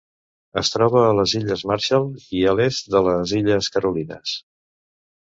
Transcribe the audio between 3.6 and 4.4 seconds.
Carolines.